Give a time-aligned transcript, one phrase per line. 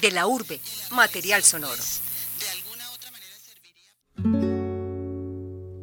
[0.00, 0.60] De la urbe,
[0.92, 1.82] material sonoro.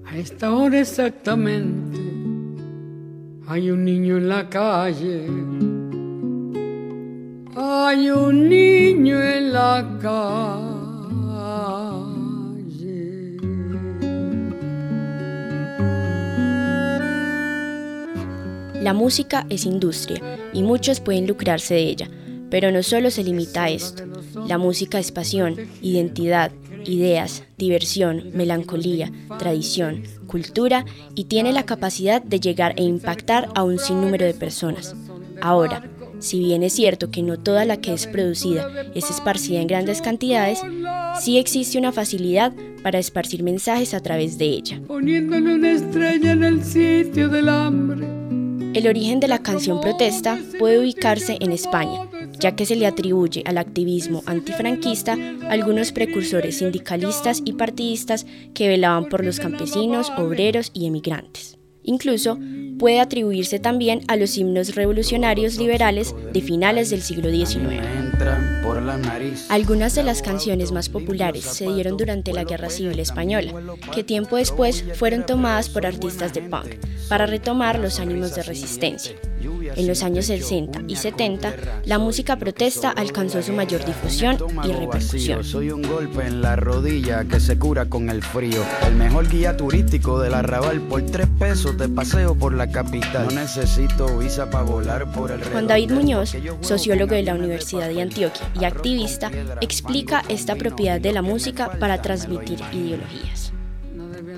[0.05, 1.99] A esta hora exactamente
[3.47, 5.27] hay un niño en la calle.
[7.55, 10.37] Hay un niño en la calle.
[18.81, 20.21] La música es industria
[20.53, 22.09] y muchos pueden lucrarse de ella,
[22.49, 24.03] pero no solo se limita a esto.
[24.47, 26.51] La música es pasión, identidad,
[26.85, 33.79] ideas, diversión, melancolía, tradición, cultura y tiene la capacidad de llegar e impactar a un
[33.79, 34.95] sinnúmero de personas.
[35.41, 39.67] Ahora, si bien es cierto que no toda la que es producida es esparcida en
[39.67, 40.61] grandes cantidades,
[41.19, 44.81] sí existe una facilidad para esparcir mensajes a través de ella.
[44.87, 48.07] Poniéndole una estrella en el sitio del hambre.
[48.73, 52.07] El origen de la canción protesta puede ubicarse en España,
[52.39, 55.17] ya que se le atribuye al activismo antifranquista
[55.49, 61.57] algunos precursores sindicalistas y partidistas que velaban por los campesinos, obreros y emigrantes.
[61.83, 62.37] Incluso
[62.77, 67.81] puede atribuirse también a los himnos revolucionarios liberales de finales del siglo XIX.
[69.49, 73.53] Algunas de las canciones más populares se dieron durante la Guerra Civil Española,
[73.93, 76.75] que tiempo después fueron tomadas por artistas de punk
[77.09, 79.15] para retomar los ánimos de resistencia.
[79.75, 81.53] En los años 60 y 70,
[81.85, 85.43] la música protesta alcanzó su mayor difusión y repercusión.
[85.43, 88.63] Soy un golpe en la rodilla que se cura con el frío.
[88.87, 93.27] El mejor guía turístico del arrabal por tres pesos de paseo por la capital.
[93.27, 98.01] No necesito visa para volar por el Juan David Muñoz, sociólogo de la Universidad de
[98.01, 103.51] Antioquia y activista, explica esta propiedad de la música para transmitir ideologías.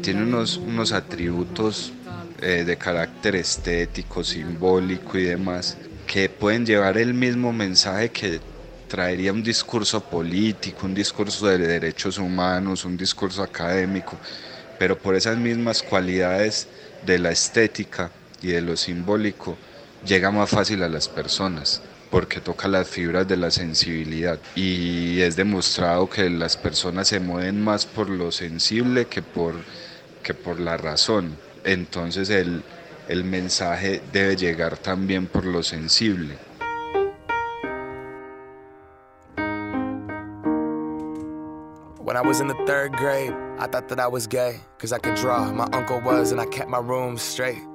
[0.02, 1.91] Tiene unos, unos atributos
[2.41, 5.77] eh, de carácter estético, simbólico y demás,
[6.08, 8.39] que pueden llevar el mismo mensaje que
[8.88, 14.17] traería un discurso político, un discurso de derechos humanos, un discurso académico,
[14.80, 16.67] pero por esas mismas cualidades
[17.05, 18.09] de la estética
[18.42, 19.58] y de lo simbólico,
[20.05, 25.36] llega más fácil a las personas porque toca las fibras de la sensibilidad y es
[25.36, 29.54] demostrado que las personas se mueven más por lo sensible que por,
[30.23, 32.64] que por la razón entonces el,
[33.08, 36.38] el mensaje debe llegar también por lo sensible.
[41.99, 44.98] When I was in the third grade, I thought that I was gay, cause I
[44.98, 45.52] could draw.
[45.52, 47.68] My uncle was, and I kept my room straight.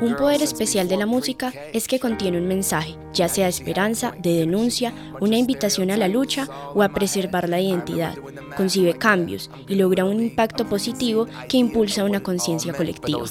[0.00, 4.14] Un poder especial de la música es que contiene un mensaje, ya sea de esperanza,
[4.18, 8.14] de denuncia, una invitación a la lucha o a preservar la identidad.
[8.56, 13.22] Concibe cambios y logra un impacto positivo que impulsa una conciencia colectiva.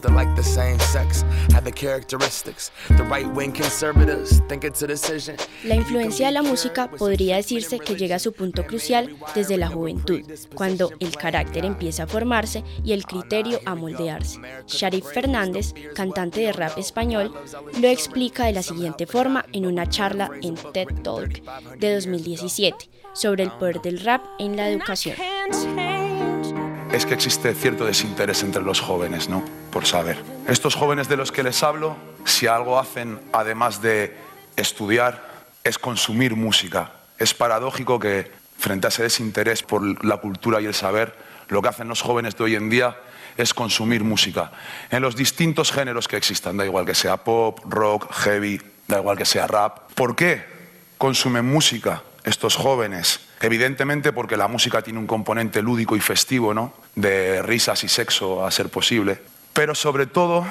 [5.64, 9.68] La influencia de la música podría decirse que llega a su punto crucial desde la
[9.68, 10.22] juventud,
[10.54, 14.40] cuando el carácter empieza a formarse y el criterio a moldearse.
[14.68, 17.34] Sharif Fernández, cantante de rap español,
[17.80, 21.42] lo explica de la siguiente forma en una charla en TED Talk
[21.78, 25.16] de 2017 sobre el poder del rap en la educación.
[26.92, 29.44] Es que existe cierto desinterés entre los jóvenes, ¿no?
[29.72, 30.18] Por saber.
[30.48, 34.16] Estos jóvenes de los que les hablo, si algo hacen además de
[34.56, 35.28] estudiar,
[35.64, 36.94] es consumir música.
[37.20, 38.32] Es paradójico que
[38.68, 41.16] frente a ese desinterés por la cultura y el saber,
[41.48, 42.98] lo que hacen los jóvenes de hoy en día
[43.38, 44.52] es consumir música
[44.90, 49.18] en los distintos géneros que existan, da igual que sea pop, rock, heavy, da igual
[49.18, 49.94] que sea rap.
[49.94, 50.44] ¿Por qué
[50.98, 53.22] consumen música estos jóvenes?
[53.40, 56.74] Evidentemente porque la música tiene un componente lúdico y festivo, ¿no?
[56.96, 59.22] De risas y sexo a ser posible,
[59.54, 60.46] pero sobre todo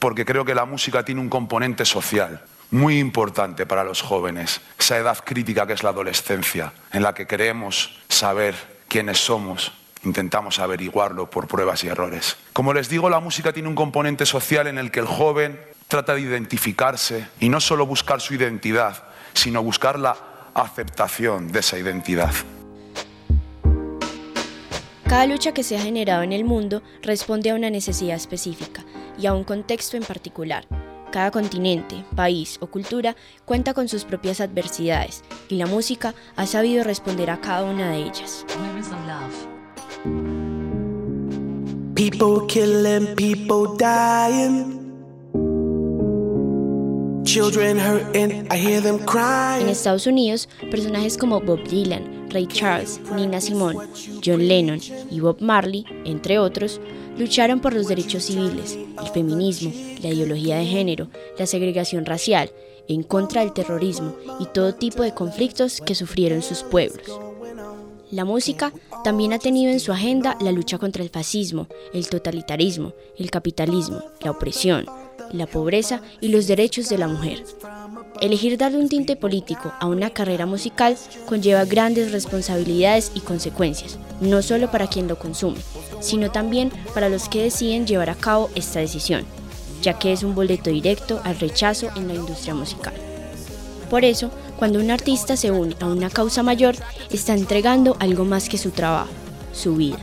[0.00, 4.98] porque creo que la música tiene un componente social muy importante para los jóvenes, esa
[4.98, 8.54] edad crítica que es la adolescencia, en la que queremos saber
[8.88, 9.72] quiénes somos,
[10.04, 12.36] intentamos averiguarlo por pruebas y errores.
[12.52, 16.14] Como les digo, la música tiene un componente social en el que el joven trata
[16.14, 19.04] de identificarse y no solo buscar su identidad,
[19.34, 20.16] sino buscar la
[20.54, 22.32] aceptación de esa identidad.
[25.04, 28.84] Cada lucha que se ha generado en el mundo responde a una necesidad específica
[29.18, 30.66] y a un contexto en particular.
[31.10, 36.84] Cada continente, país o cultura cuenta con sus propias adversidades y la música ha sabido
[36.84, 38.46] responder a cada una de ellas.
[41.94, 44.78] People killing, people dying.
[47.24, 49.62] Children hurting, I hear them crying.
[49.62, 53.78] En Estados Unidos, personajes como Bob Dylan, Ray Charles, Nina Simone,
[54.24, 54.80] John Lennon
[55.10, 56.80] y Bob Marley, entre otros,
[57.20, 59.70] lucharon por los derechos civiles, el feminismo,
[60.02, 61.08] la ideología de género,
[61.38, 62.50] la segregación racial,
[62.88, 67.20] en contra del terrorismo y todo tipo de conflictos que sufrieron sus pueblos.
[68.10, 68.72] La música
[69.04, 74.02] también ha tenido en su agenda la lucha contra el fascismo, el totalitarismo, el capitalismo,
[74.22, 74.86] la opresión,
[75.32, 77.44] la pobreza y los derechos de la mujer.
[78.20, 80.96] Elegir darle un tinte político a una carrera musical
[81.26, 85.58] conlleva grandes responsabilidades y consecuencias, no solo para quien lo consume,
[86.00, 89.24] sino también para los que deciden llevar a cabo esta decisión,
[89.82, 92.94] ya que es un boleto directo al rechazo en la industria musical.
[93.88, 96.76] Por eso, cuando un artista se une a una causa mayor,
[97.10, 99.10] está entregando algo más que su trabajo,
[99.52, 99.98] su vida.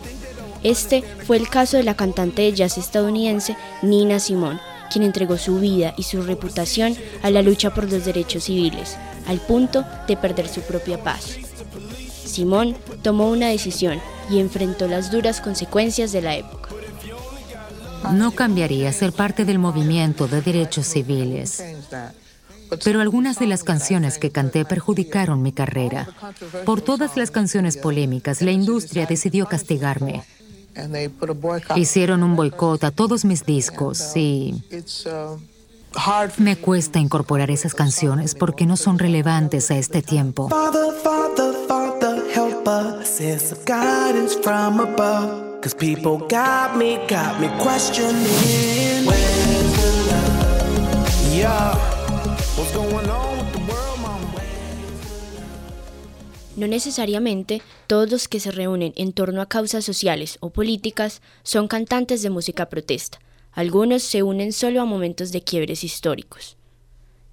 [0.63, 5.59] Este fue el caso de la cantante de jazz estadounidense Nina Simone, quien entregó su
[5.59, 8.97] vida y su reputación a la lucha por los derechos civiles,
[9.27, 11.37] al punto de perder su propia paz.
[12.25, 13.99] Simón tomó una decisión
[14.29, 16.69] y enfrentó las duras consecuencias de la época.
[18.13, 21.63] No cambiaría ser parte del movimiento de derechos civiles.
[22.83, 26.07] Pero algunas de las canciones que canté perjudicaron mi carrera.
[26.65, 30.23] Por todas las canciones polémicas, la industria decidió castigarme.
[31.75, 34.63] Hicieron un boicot a todos mis discos y
[36.37, 40.49] me cuesta incorporar esas canciones porque no son relevantes a este tiempo.
[56.57, 61.67] No necesariamente todos los que se reúnen en torno a causas sociales o políticas son
[61.67, 63.19] cantantes de música protesta.
[63.51, 66.57] Algunos se unen solo a momentos de quiebres históricos.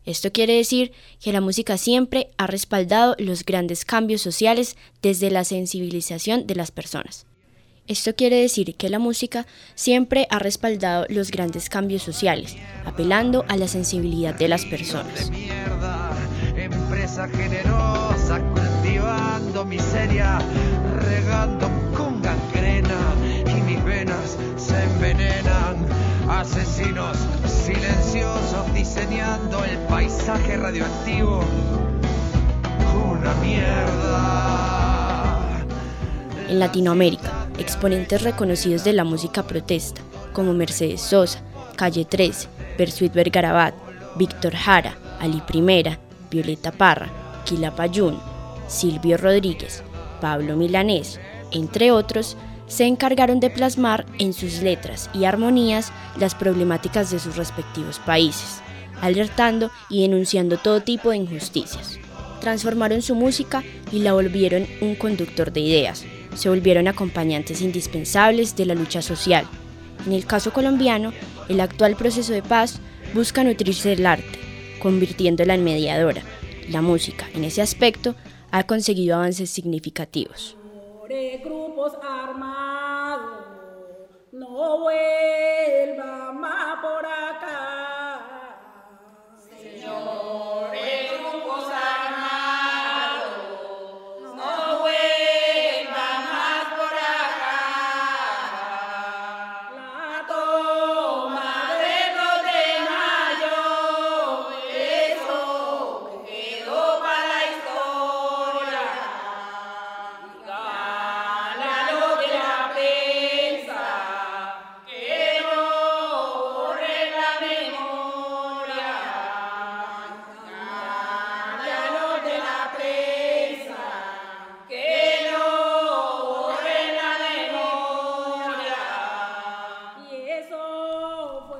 [0.05, 0.93] Esto quiere decir
[1.23, 6.71] que la música siempre ha respaldado los grandes cambios sociales desde la sensibilización de las
[6.71, 7.25] personas.
[7.87, 13.57] Esto quiere decir que la música siempre ha respaldado los grandes cambios sociales, apelando a
[13.57, 15.31] la sensibilidad de las personas.
[19.65, 20.39] Miseria,
[21.01, 23.15] regando con gangrena
[23.47, 25.87] y mis venas se envenenan.
[26.29, 31.45] Asesinos silenciosos diseñando el paisaje radioactivo.
[33.11, 34.65] Una mierda.
[36.49, 40.01] En Latinoamérica, exponentes reconocidos de la música protesta,
[40.33, 41.41] como Mercedes Sosa,
[41.77, 43.75] Calle 13, Bersuit Vergarabat,
[44.17, 45.99] Víctor Jara, Ali Primera,
[46.31, 47.09] Violeta Parra,
[47.45, 48.19] Quilapayún,
[48.69, 49.83] Silvio Rodríguez,
[50.21, 51.21] Pablo Milanés,
[51.51, 57.37] entre otros, se encargaron de plasmar en sus letras y armonías las problemáticas de sus
[57.37, 58.61] respectivos países,
[59.01, 61.99] alertando y denunciando todo tipo de injusticias.
[62.41, 63.63] Transformaron su música
[63.93, 69.47] y la volvieron un conductor de ideas, se volvieron acompañantes indispensables de la lucha social.
[70.07, 71.13] En el caso colombiano,
[71.49, 72.81] el actual proceso de paz
[73.15, 74.39] busca nutrirse del arte,
[74.81, 76.23] convirtiéndola en mediadora.
[76.69, 78.15] La música, en ese aspecto,
[78.55, 80.57] ha conseguido avances significativos.
[84.31, 84.85] no
[86.35, 87.04] más por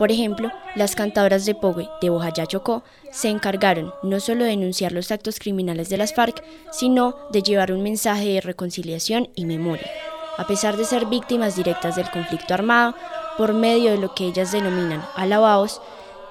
[0.05, 4.93] Por ejemplo, las cantadoras de Pogue de Bojayá Chocó se encargaron no solo de denunciar
[4.93, 9.91] los actos criminales de las FARC, sino de llevar un mensaje de reconciliación y memoria.
[10.37, 12.95] A pesar de ser víctimas directas del conflicto armado,
[13.39, 15.81] por medio de lo que ellas denominan alabaos,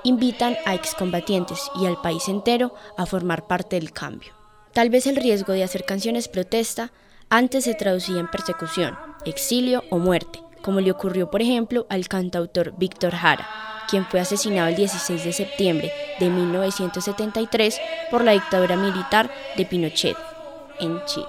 [0.04, 4.34] invitan a excombatientes y al país entero a formar parte del cambio.
[4.74, 6.92] Tal vez el riesgo de hacer canciones protesta
[7.32, 12.74] antes se traducía en persecución, exilio o muerte, como le ocurrió por ejemplo al cantautor
[12.78, 13.48] Víctor Jara,
[13.88, 17.80] quien fue asesinado el 16 de septiembre de 1973
[18.10, 20.18] por la dictadura militar de Pinochet
[20.80, 21.28] en Chile.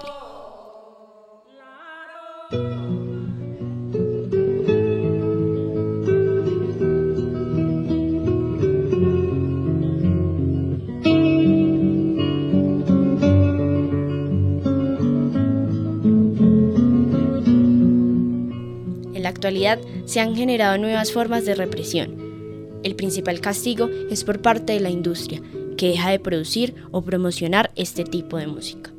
[20.05, 22.79] Se han generado nuevas formas de represión.
[22.83, 25.41] El principal castigo es por parte de la industria,
[25.77, 28.91] que deja de producir o promocionar este tipo de música.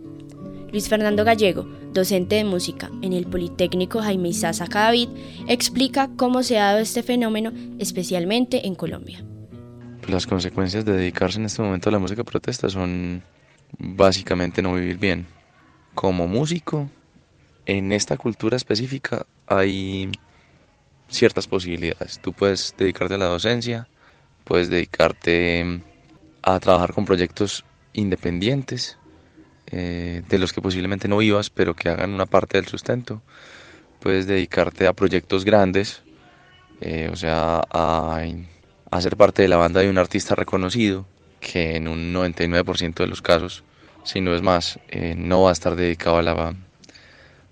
[0.70, 5.08] Luis Fernando Gallego, docente de música en el Politécnico Jaime Isaza Cadavid,
[5.48, 9.24] explica cómo se ha dado este fenómeno, especialmente en Colombia.
[10.08, 13.22] Las consecuencias de dedicarse en este momento a la música protesta son
[13.78, 15.26] básicamente no vivir bien.
[15.94, 16.88] Como músico,
[17.66, 20.10] en esta cultura específica hay
[21.08, 22.20] ciertas posibilidades.
[22.20, 23.88] Tú puedes dedicarte a la docencia,
[24.44, 25.82] puedes dedicarte
[26.42, 28.98] a trabajar con proyectos independientes,
[29.68, 33.22] eh, de los que posiblemente no vivas, pero que hagan una parte del sustento.
[34.00, 36.02] Puedes dedicarte a proyectos grandes,
[36.80, 38.22] eh, o sea, a,
[38.90, 41.06] a, ser parte de la banda de un artista reconocido,
[41.40, 43.64] que en un 99% de los casos,
[44.04, 46.54] si no es más, eh, no va a estar dedicado a la,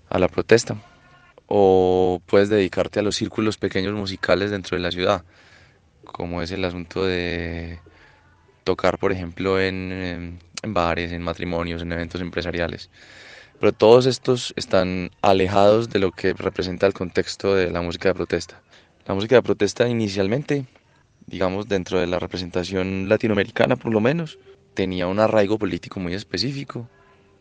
[0.09, 0.77] a la protesta.
[1.47, 5.23] O puedes dedicarte a los círculos pequeños musicales dentro de la ciudad,
[6.03, 7.79] como es el asunto de
[8.63, 12.89] tocar, por ejemplo, en, en bares, en matrimonios, en eventos empresariales.
[13.59, 18.15] Pero todos estos están alejados de lo que representa el contexto de la música de
[18.15, 18.61] protesta.
[19.05, 20.65] La música de protesta inicialmente,
[21.27, 24.39] digamos dentro de la representación latinoamericana por lo menos,
[24.73, 26.89] tenía un arraigo político muy específico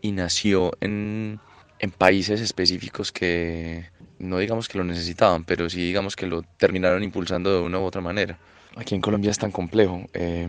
[0.00, 1.40] y nació en,
[1.78, 3.86] en países específicos que
[4.18, 7.84] no digamos que lo necesitaban, pero sí digamos que lo terminaron impulsando de una u
[7.84, 8.38] otra manera.
[8.76, 10.04] Aquí en Colombia es tan complejo.
[10.14, 10.48] Eh,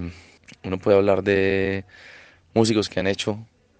[0.63, 1.86] uno puede hablar de
[2.53, 3.39] músicos que han hecho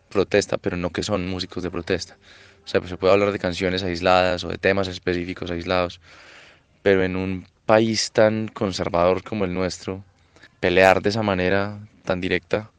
[0.10, 2.18] protesta, pero no que son músicos de protesta.
[2.64, 6.02] O sea, pues se puede hablar de canciones aisladas o de temas específicos aislados,
[6.82, 10.04] pero en un país tan conservador como el nuestro,
[10.60, 12.72] pelear de esa manera tan directa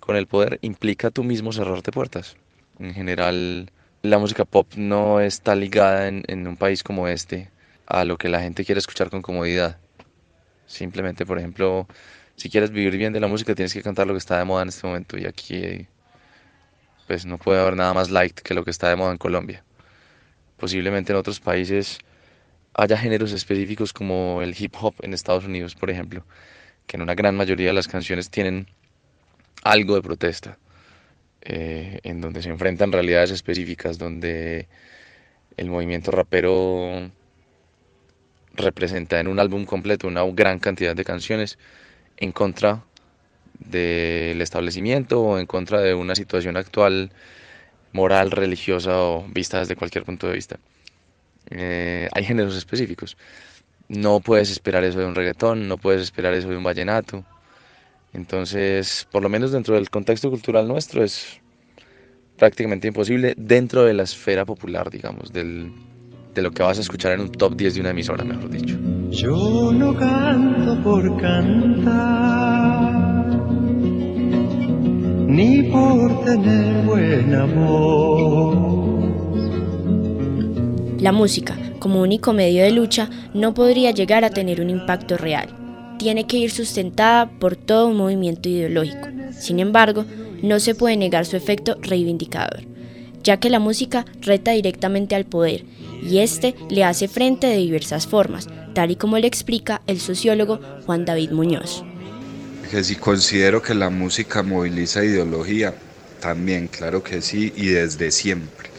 [0.00, 2.36] con el poder implica tú mismo cerrarte puertas.
[2.78, 3.70] En general,
[4.04, 7.50] la música pop no está ligada en, un país como este
[7.86, 9.78] a lo que la gente quiere escuchar con comodidad.
[10.66, 11.88] Simplemente, por ejemplo,
[12.36, 14.62] si quieres vivir bien de la música tienes que cantar lo que está de moda
[14.62, 15.86] en este momento y aquí
[17.06, 19.64] pues no puede haber nada más light que lo que está de moda en Colombia.
[20.58, 21.98] Posiblemente en otros países
[22.74, 26.26] haya géneros específicos como el hip hop en Estados Unidos, por ejemplo,
[26.86, 28.66] que en una gran mayoría de las canciones tienen
[29.62, 30.58] algo de protesta,
[31.44, 34.66] eh, en donde se enfrentan realidades específicas, donde
[35.56, 37.10] el movimiento rapero
[38.54, 41.58] representa en un álbum completo una gran cantidad de canciones
[42.16, 42.84] en contra
[43.58, 47.10] del establecimiento o en contra de una situación actual
[47.92, 50.58] moral, religiosa o vista desde cualquier punto de vista.
[51.50, 53.16] Eh, hay géneros específicos.
[53.88, 57.24] No puedes esperar eso de un reggaetón, no puedes esperar eso de un vallenato.
[58.14, 61.40] Entonces, por lo menos dentro del contexto cultural nuestro es
[62.38, 65.72] prácticamente imposible dentro de la esfera popular, digamos, del,
[66.32, 68.78] de lo que vas a escuchar en un top 10 de una emisora, mejor dicho.
[69.10, 72.06] Yo no canto por cantar,
[75.26, 78.74] ni por tener buena voz.
[81.00, 85.63] La música, como único medio de lucha, no podría llegar a tener un impacto real.
[85.98, 89.08] Tiene que ir sustentada por todo un movimiento ideológico.
[89.38, 90.04] Sin embargo,
[90.42, 92.64] no se puede negar su efecto reivindicador,
[93.22, 95.64] ya que la música reta directamente al poder
[96.02, 100.60] y este le hace frente de diversas formas, tal y como le explica el sociólogo
[100.84, 101.84] Juan David Muñoz.
[102.70, 105.74] Que si considero que la música moviliza ideología,
[106.20, 108.70] también, claro que sí, y desde siempre.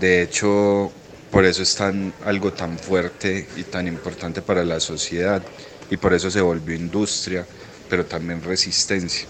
[0.00, 0.90] De hecho,
[1.30, 1.78] por eso es
[2.24, 5.42] algo tan fuerte y tan importante para la sociedad,
[5.88, 7.48] y por eso se volvió industria,
[7.86, 9.28] pero también resistencia.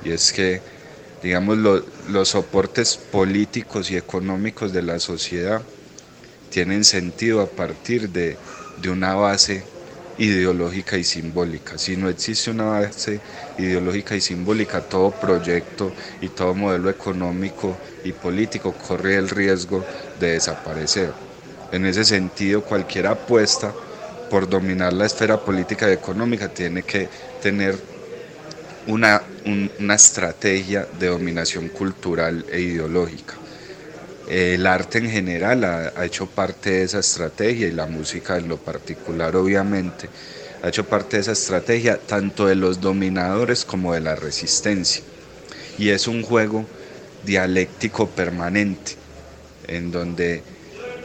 [0.00, 0.64] Y es que,
[1.20, 5.68] digamos, los soportes políticos y económicos de la sociedad
[6.48, 8.40] tienen sentido a partir de
[8.76, 9.70] de una base
[10.16, 11.78] ideológica y simbólica.
[11.78, 13.22] Si no existe una base
[13.56, 20.32] ideológica y simbólica, todo proyecto y todo modelo económico y político corre el riesgo de
[20.32, 21.20] desaparecer.
[21.70, 23.78] En ese sentido, cualquier apuesta
[24.32, 27.06] por dominar la esfera política y económica tiene que
[27.42, 27.78] tener
[28.86, 29.20] una,
[29.78, 33.34] una estrategia de dominación cultural e ideológica.
[34.26, 38.56] El arte en general ha, hecho parte de esa estrategia y la música en lo
[38.56, 40.08] particular obviamente
[40.62, 45.02] ha hecho parte de esa estrategia tanto de los dominadores como de la resistencia.
[45.76, 46.64] Y es un juego
[47.26, 48.92] dialéctico permanente
[49.68, 50.42] en donde,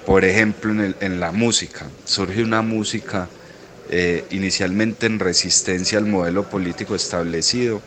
[0.08, 0.72] por ejemplo,
[1.02, 3.28] en, la música, surge una música
[3.90, 7.82] eh, inicialmente en resistencia al modelo político establecido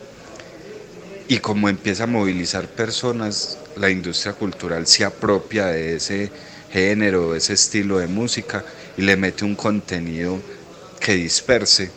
[1.29, 6.31] y como empieza a movilizar personas, la industria cultural se apropia de ese
[6.71, 8.67] género, de ese estilo de música
[8.99, 10.43] y le mete un contenido
[11.01, 11.91] que disperse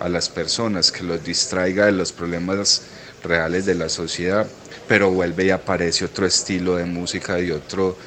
[0.00, 2.80] a las personas, que los distraiga de los problemas
[3.22, 4.46] reales de la sociedad,
[4.88, 7.98] pero vuelve y aparece otro estilo de música y otro,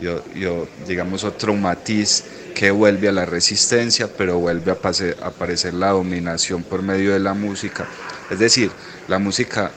[0.00, 2.24] yo, digamos, otro matiz
[2.54, 7.34] que vuelve a la resistencia, pero vuelve a aparecer la dominación por medio de la
[7.34, 7.86] música.
[8.30, 8.70] Es decir,
[9.08, 9.70] la música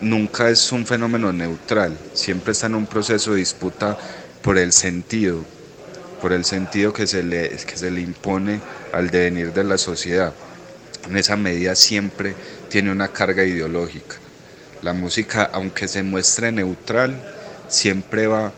[0.00, 3.98] nunca es un fenómeno neutral, siempre está en un proceso de disputa
[4.42, 5.44] por el sentido,
[6.20, 8.60] por el sentido que se le, que se le impone
[8.92, 10.32] al devenir de la sociedad.
[11.08, 12.34] En esa medida siempre
[12.68, 14.16] tiene una carga ideológica.
[14.82, 17.20] La música, aunque se muestre neutral,
[17.68, 18.52] siempre va a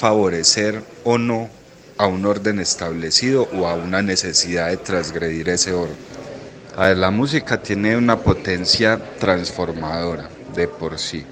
[0.00, 1.50] favorecer o no
[1.98, 5.96] a un orden establecido o a una necesidad de transgredir ese orden.
[6.74, 11.22] A ver, la música tiene una potencia transformadora de por sí.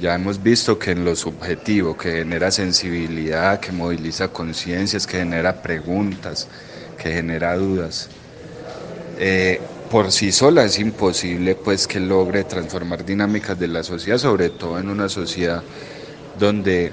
[0.00, 5.60] Ya hemos visto que en lo subjetivo, que genera sensibilidad, que moviliza conciencias, que genera
[5.60, 6.46] preguntas,
[7.02, 8.08] que genera dudas.
[9.18, 9.60] Eh,
[9.90, 14.78] por sí sola es imposible pues que logre transformar dinámicas de la sociedad, sobre todo
[14.78, 15.62] en una sociedad
[16.38, 16.92] donde,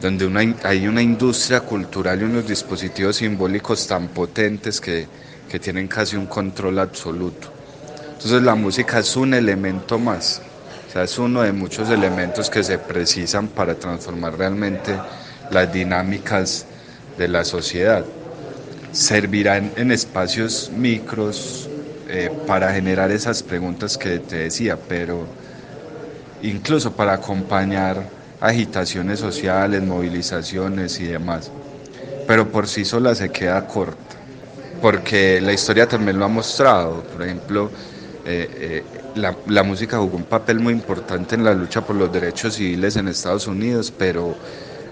[0.00, 5.06] donde hay una industria cultural y unos dispositivos simbólicos tan potentes que,
[5.48, 7.48] que tienen casi un control absoluto.
[8.12, 10.42] Entonces la música es un elemento más
[10.90, 14.98] o sea, es uno de muchos elementos que se precisan para transformar realmente
[15.52, 16.66] las dinámicas
[17.16, 18.04] de la sociedad.
[18.90, 21.68] Servirá en, espacios micros
[22.08, 25.28] eh, para generar esas preguntas que te decía, pero
[26.42, 28.02] incluso para acompañar
[28.40, 31.50] agitaciones sociales, movilizaciones y demás.
[32.26, 34.16] Pero por sí sola se queda corta,
[34.80, 37.02] porque la historia también lo ha mostrado.
[37.02, 37.70] Por ejemplo,
[38.24, 38.84] eh, eh,
[39.16, 43.08] la, música jugó un papel muy importante en la lucha por los derechos civiles en
[43.08, 44.36] Estados Unidos, pero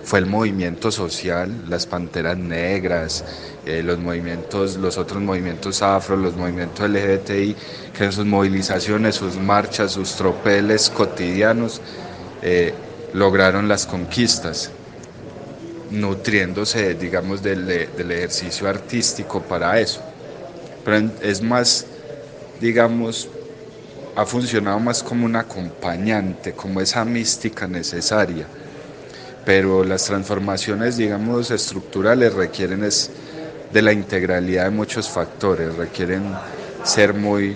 [0.03, 3.25] fue el movimiento social, las panteras negras,
[3.67, 7.57] eh, los movimientos, los otros movimientos afro, los movimientos LGBTI,
[7.97, 11.81] que en sus movilizaciones, sus marchas, sus tropeles cotidianos
[13.15, 14.71] lograron las conquistas,
[15.91, 20.03] nutriéndose, digamos, del, del ejercicio artístico para eso.
[20.85, 21.87] Pero es más
[22.61, 23.29] digamos,
[24.17, 28.47] ha funcionado más como un acompañante, como esa mística necesaria.
[29.45, 33.11] Pero las transformaciones, digamos, estructurales requieren es
[33.73, 36.23] de la integralidad de muchos factores, requieren
[36.85, 37.55] ser muy,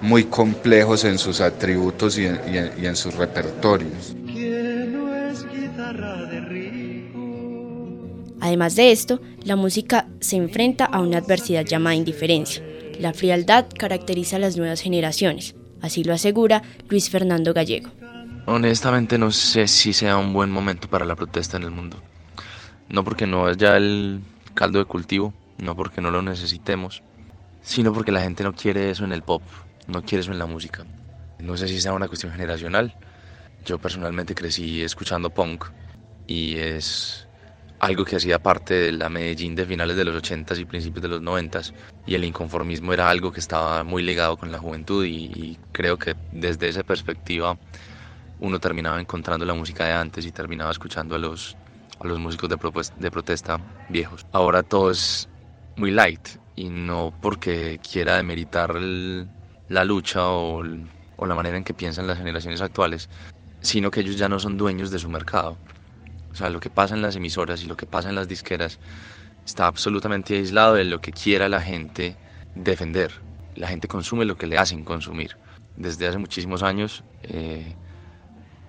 [0.00, 2.40] muy complejos en sus atributos y en,
[2.80, 4.14] y en sus repertorios.
[8.50, 12.64] Además de esto, la música se enfrenta a una adversidad llamada indiferencia
[12.98, 17.90] la frialdad caracteriza a las nuevas generaciones, así lo asegura Luis Fernando Gallego.
[18.46, 22.02] Honestamente no sé si sea un buen momento para la protesta en el mundo.
[22.88, 24.20] No porque no es ya el
[24.54, 27.04] caldo de cultivo, no porque no lo necesitemos,
[27.62, 29.42] sino porque la gente no quiere eso en el pop,
[29.86, 30.84] no quiere eso en la música.
[31.38, 32.96] No sé si sea una cuestión generacional.
[33.64, 35.66] Yo personalmente crecí escuchando punk
[36.26, 37.28] y es
[37.80, 41.08] algo que hacía parte de la Medellín de finales de los 80s y principios de
[41.08, 41.72] los 90s
[42.06, 46.14] y el inconformismo era algo que estaba muy ligado con la juventud y, creo que
[46.30, 47.58] desde esa perspectiva
[48.38, 51.56] uno terminaba encontrando la música de antes y terminaba escuchando a los,
[51.98, 52.58] a los músicos de,
[52.98, 54.26] de protesta viejos.
[54.32, 55.28] Ahora todo es
[55.76, 60.62] muy light y no porque quiera demeritar la lucha o,
[61.16, 63.08] o la manera en que piensan las generaciones actuales,
[63.60, 65.56] sino que ellos ya no son dueños de su mercado
[66.32, 68.78] o sea, lo que pasa en las emisoras y lo que pasa en las disqueras
[69.44, 72.16] está absolutamente aislado de lo que quiera la gente
[72.54, 73.12] defender.
[73.56, 75.36] La gente consume lo que le hacen consumir.
[75.76, 77.74] Desde hace muchísimos años eh,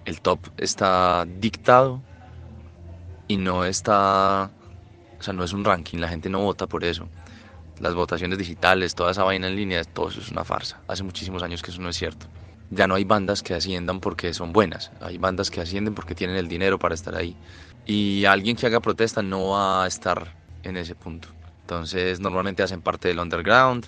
[0.06, 2.02] el top está dictado
[3.28, 4.50] y no está,
[5.20, 7.08] o sea, no es un ranking, la gente no vota por eso.
[7.80, 10.82] Las votaciones digitales, toda esa vaina en línea, todo eso es una farsa.
[10.88, 12.28] Hace muchísimos años que eso no es cierto
[12.72, 16.38] ya no hay bandas que asciendan porque son buenas, hay bandas que ascienden porque tienen
[16.38, 17.36] el dinero para estar ahí.
[17.86, 21.28] Y alguien que haga protesta no va a estar en ese punto.
[21.62, 23.88] Entonces normalmente hacen parte del underground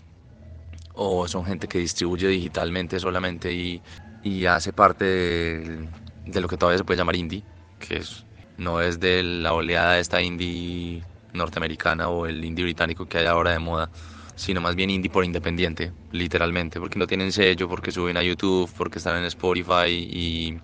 [0.95, 3.81] o son gente que distribuye digitalmente solamente y,
[4.21, 5.87] y hace parte de,
[6.25, 7.43] de, lo que todavía se puede llamar indie,
[7.79, 8.25] que es,
[8.57, 13.25] no es de la oleada de esta indie norteamericana o el indie británico que hay
[13.25, 13.89] ahora de moda
[14.35, 18.69] sino más bien indie por independiente, literalmente, porque no tienen sello, porque suben a YouTube,
[18.77, 20.57] porque están en Spotify y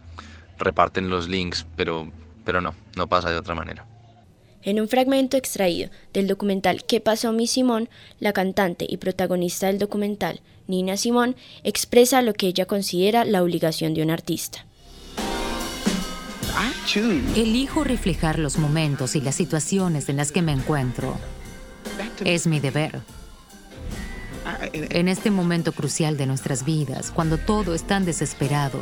[0.58, 2.12] reparten los links, pero,
[2.46, 3.86] pero no, no pasa de otra manera.
[4.62, 9.80] En un fragmento extraído del documental ¿Qué pasó mi Simón?, la cantante y protagonista del
[9.80, 14.66] documental, Nina Simón, expresa lo que ella considera la obligación de un artista.
[17.36, 21.18] Elijo reflejar los momentos y las situaciones en las que me encuentro.
[22.26, 23.02] Es mi deber.
[24.72, 28.80] En este momento crucial de nuestras vidas, cuando todo es tan desesperado,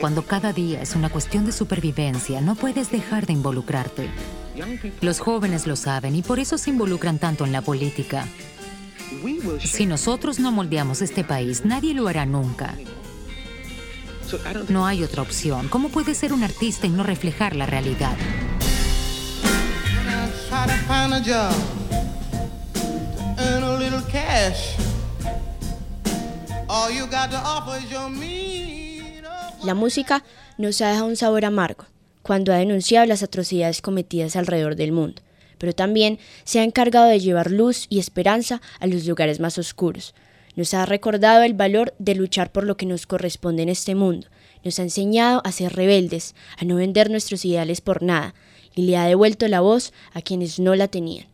[0.00, 4.08] cuando cada día es una cuestión de supervivencia, no puedes dejar de involucrarte.
[5.00, 8.26] Los jóvenes lo saben y por eso se involucran tanto en la política.
[9.60, 12.74] Si nosotros no moldeamos este país, nadie lo hará nunca.
[14.68, 15.68] No hay otra opción.
[15.68, 18.16] ¿Cómo puede ser un artista y no reflejar la realidad?
[29.64, 30.24] La música
[30.56, 31.86] nos ha dejado un sabor amargo
[32.22, 35.22] cuando ha denunciado las atrocidades cometidas alrededor del mundo,
[35.58, 40.14] pero también se ha encargado de llevar luz y esperanza a los lugares más oscuros.
[40.54, 44.28] Nos ha recordado el valor de luchar por lo que nos corresponde en este mundo.
[44.62, 48.34] Nos ha enseñado a ser rebeldes, a no vender nuestros ideales por nada,
[48.74, 51.26] y le ha devuelto la voz a quienes no la tenían.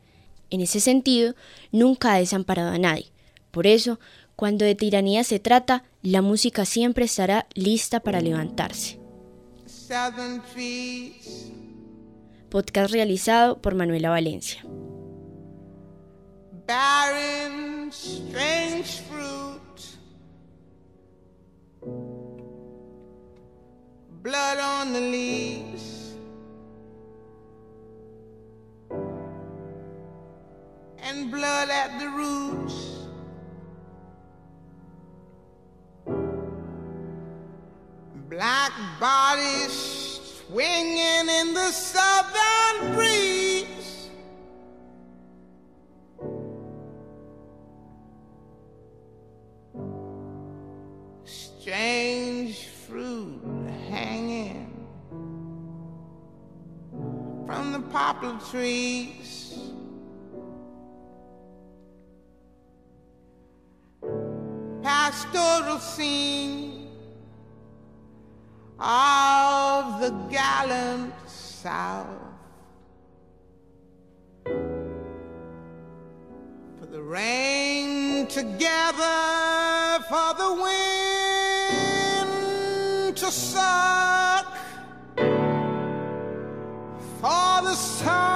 [0.51, 1.35] En ese sentido,
[1.73, 3.13] nunca ha desamparado a nadie.
[3.51, 3.99] Por eso,
[4.37, 8.99] cuando de tiranía se trata, la música siempre estará lista para levantarse.
[12.51, 14.65] Podcast realizado por Manuela Valencia.
[16.67, 19.99] Barren, strange fruit,
[24.23, 25.54] blood on the leaves,
[31.65, 32.91] blood at the roots.
[38.29, 44.09] Black bodies swinging in the southern breeze.
[51.25, 53.41] Strange fruit
[53.89, 54.87] hanging
[57.47, 59.24] from the poplar trees.
[68.79, 72.09] Of the gallant South.
[76.79, 82.27] For the rain together, for the wind
[83.17, 84.57] to suck,
[87.21, 88.34] for the sun.